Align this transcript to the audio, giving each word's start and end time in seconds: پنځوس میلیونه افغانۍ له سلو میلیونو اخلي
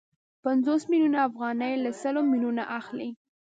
پنځوس 0.43 0.83
میلیونه 0.91 1.17
افغانۍ 1.27 1.73
له 1.83 1.89
سلو 2.01 2.21
میلیونو 2.31 2.63
اخلي 2.79 3.09